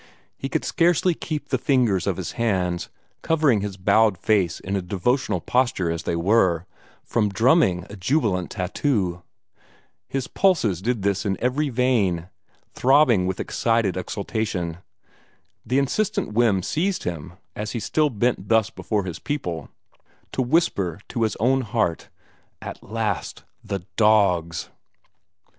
[0.35, 2.89] He could scarcely keep the fingers of his hands,
[3.21, 6.65] covering his bowed face in a devotional posture as they were,
[7.03, 9.21] from drumming a jubilant tattoo.
[10.07, 12.29] His pulses did this in every vein,
[12.73, 14.79] throbbing with excited exultation.
[15.63, 19.69] The insistent whim seized him, as he still bent thus before his people,
[20.31, 22.09] to whisper to his own heart,
[22.59, 23.43] "At last!
[23.63, 24.71] The dogs!"